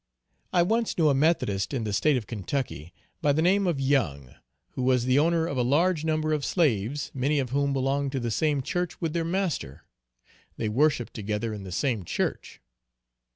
I 0.51 0.63
once 0.63 0.97
knew 0.97 1.09
a 1.09 1.13
Methodist 1.13 1.75
in 1.75 1.83
the 1.83 1.93
state 1.93 2.17
of 2.17 2.25
Ky., 2.25 2.91
by 3.21 3.33
the 3.33 3.41
name 3.43 3.67
of 3.67 3.79
Young, 3.79 4.33
who 4.71 4.81
was 4.81 5.05
the 5.05 5.19
owner 5.19 5.45
of 5.45 5.57
a 5.57 5.61
large 5.61 6.03
number 6.03 6.33
of 6.33 6.43
slaves, 6.43 7.11
many 7.13 7.37
of 7.37 7.51
whom 7.51 7.71
belonged 7.71 8.11
to 8.13 8.19
the 8.19 8.31
same 8.31 8.63
church 8.63 8.99
with 8.99 9.13
their 9.13 9.23
master. 9.23 9.83
They 10.57 10.69
worshipped 10.69 11.13
together 11.13 11.53
in 11.53 11.65
the 11.65 11.71
same 11.71 12.03
church. 12.03 12.59